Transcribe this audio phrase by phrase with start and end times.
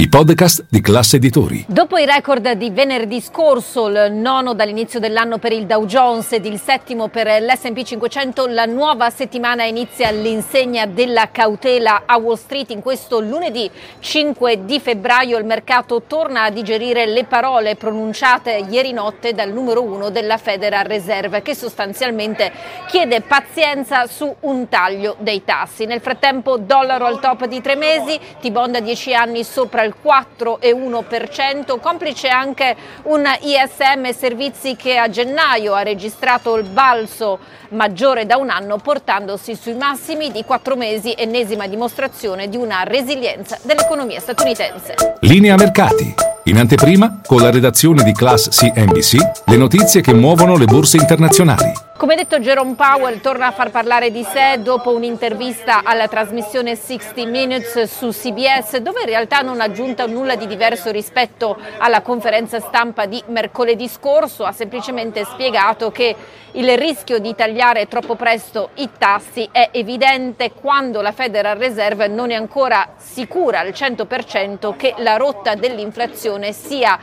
[0.00, 1.62] i podcast di classe editori.
[1.68, 6.46] Dopo i record di venerdì scorso, il nono dall'inizio dell'anno per il Dow Jones ed
[6.46, 12.70] il settimo per l'SP 500, la nuova settimana inizia all'insegna della cautela a Wall Street.
[12.70, 18.92] In questo lunedì 5 di febbraio il mercato torna a digerire le parole pronunciate ieri
[18.92, 22.50] notte dal numero uno della Federal Reserve, che sostanzialmente
[22.88, 25.84] chiede pazienza su un taglio dei tassi.
[25.84, 31.78] Nel frattempo, dollaro al top di tre mesi, T-bond a 10 anni sopra il 4,1%,
[31.80, 37.38] complice anche un ISM Servizi che a gennaio ha registrato il balzo
[37.70, 43.58] maggiore da un anno portandosi sui massimi di quattro mesi, ennesima dimostrazione di una resilienza
[43.62, 44.94] dell'economia statunitense.
[45.20, 46.14] Linea mercati.
[46.44, 51.89] In anteprima, con la redazione di Class CNBC, le notizie che muovono le borse internazionali.
[52.00, 57.26] Come detto, Jerome Powell torna a far parlare di sé dopo un'intervista alla trasmissione 60
[57.26, 62.58] Minutes su CBS, dove in realtà non ha aggiunto nulla di diverso rispetto alla conferenza
[62.58, 66.16] stampa di mercoledì scorso, ha semplicemente spiegato che
[66.52, 72.30] il rischio di tagliare troppo presto i tassi è evidente quando la Federal Reserve non
[72.30, 76.98] è ancora sicura al 100% che la rotta dell'inflazione sia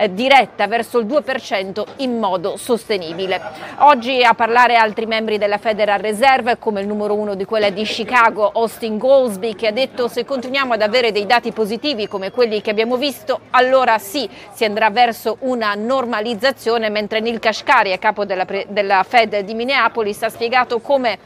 [0.00, 3.38] eh, diretta verso il 2% in modo sostenibile.
[3.80, 7.82] Oggi a parlare altri membri della Federal Reserve, come il numero uno di quella di
[7.82, 12.62] Chicago, Austin Goldsby, che ha detto se continuiamo ad avere dei dati positivi come quelli
[12.62, 18.24] che abbiamo visto, allora sì, si andrà verso una normalizzazione, mentre Neil Kashkari, a capo
[18.24, 21.18] della, della Fed di Minneapolis, ha spiegato come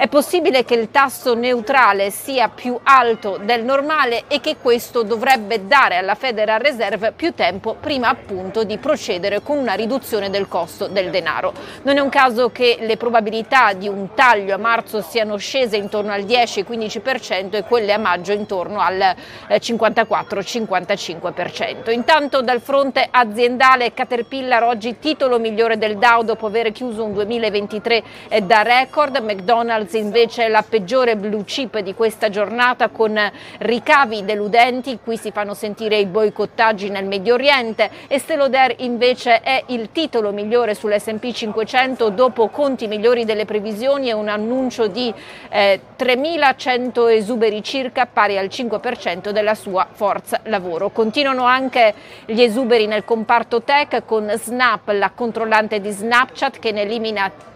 [0.00, 5.66] è possibile che il tasso neutrale sia più alto del normale e che questo dovrebbe
[5.66, 10.86] dare alla Federal Reserve più tempo prima appunto di procedere con una riduzione del costo
[10.86, 11.52] del denaro.
[11.82, 16.12] Non è un caso che le probabilità di un taglio a marzo siano scese intorno
[16.12, 19.14] al 10-15% e quelle a maggio intorno al
[19.50, 21.90] 54-55%.
[21.90, 27.12] Eh, Intanto dal fronte aziendale Caterpillar oggi titolo migliore del Dow dopo aver chiuso un
[27.12, 33.18] 2023 eh, da record, McDonald's Merz invece la peggiore blue chip di questa giornata con
[33.58, 39.64] ricavi deludenti, qui si fanno sentire i boicottaggi nel Medio Oriente e Steloder invece è
[39.66, 45.12] il titolo migliore sull'S&P 500 dopo conti migliori delle previsioni e un annuncio di
[45.48, 50.90] eh, 3.100 esuberi circa pari al 5% della sua forza lavoro.
[50.90, 51.94] Continuano anche
[52.26, 57.48] gli esuberi nel comparto tech con Snap, la controllante di Snapchat che ne elimina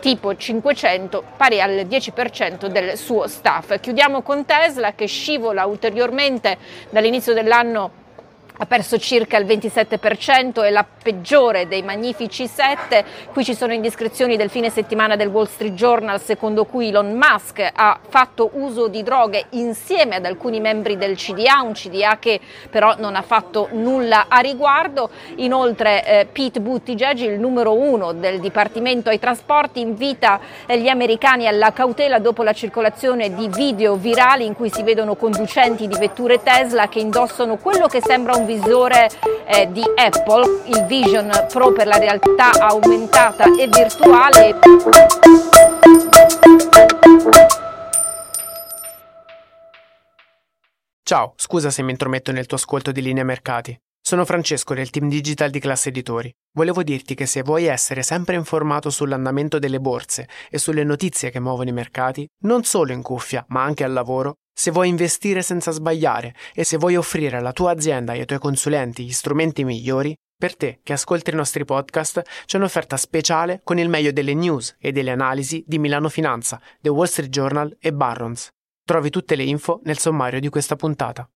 [0.00, 3.80] tipo 500 pari al 10% del suo staff.
[3.80, 6.58] Chiudiamo con Tesla che scivola ulteriormente
[6.90, 8.04] dall'inizio dell'anno
[8.58, 13.04] ha perso circa il 27%, è la peggiore dei magnifici sette.
[13.32, 17.70] Qui ci sono indiscrezioni del fine settimana del Wall Street Journal secondo cui Elon Musk
[17.74, 22.40] ha fatto uso di droghe insieme ad alcuni membri del CDA, un CDA che
[22.70, 25.10] però non ha fatto nulla a riguardo.
[25.36, 31.46] Inoltre eh, Pete Buttigieg, il numero uno del Dipartimento ai Trasporti, invita eh, gli americani
[31.46, 36.42] alla cautela dopo la circolazione di video virali in cui si vedono conducenti di vetture
[36.42, 39.10] Tesla che indossano quello che sembra un visore
[39.46, 44.58] eh, di Apple, il Vision Pro per la realtà aumentata e virtuale.
[51.02, 53.78] Ciao, scusa se mi intrometto nel tuo ascolto di linea mercati.
[54.00, 56.32] Sono Francesco del team digital di Classe Editori.
[56.54, 61.40] Volevo dirti che se vuoi essere sempre informato sull'andamento delle borse e sulle notizie che
[61.40, 65.70] muovono i mercati, non solo in cuffia, ma anche al lavoro, se vuoi investire senza
[65.70, 70.14] sbagliare e se vuoi offrire alla tua azienda e ai tuoi consulenti gli strumenti migliori,
[70.34, 74.74] per te che ascolti i nostri podcast c'è un'offerta speciale con il meglio delle news
[74.78, 78.48] e delle analisi di Milano Finanza, The Wall Street Journal e Barrons.
[78.82, 81.28] Trovi tutte le info nel sommario di questa puntata.